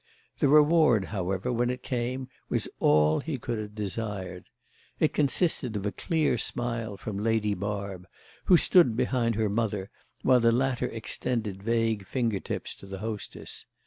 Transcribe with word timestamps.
The 0.39 0.47
reward, 0.47 1.05
however, 1.13 1.53
when 1.53 1.69
it 1.69 1.83
came, 1.83 2.27
was 2.49 2.67
all 2.79 3.19
he 3.19 3.37
could 3.37 3.59
have 3.59 3.75
desired. 3.75 4.49
It 4.99 5.13
consisted 5.13 5.75
of 5.75 5.85
a 5.85 5.91
clear 5.91 6.39
smile 6.39 6.97
from 6.97 7.19
Lady 7.19 7.53
Barb, 7.53 8.07
who 8.45 8.57
stood 8.57 8.97
behind 8.97 9.35
her 9.35 9.47
mother 9.47 9.91
while 10.23 10.39
the 10.39 10.51
latter 10.51 10.87
extended 10.87 11.61
vague 11.61 12.07
finger 12.07 12.39
tips 12.39 12.73
to 12.77 12.87
the 12.87 12.97
hostess. 12.97 13.67